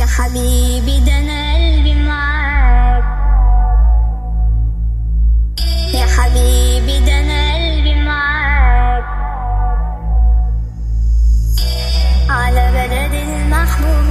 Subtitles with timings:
[0.00, 3.04] يا حبيبي ده أنا قلبي معاك.
[5.94, 9.04] يا حبيبي ده أنا قلبي معاك.
[12.30, 14.10] على بلد المحبوب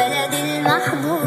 [0.00, 1.19] البلد المحبوب.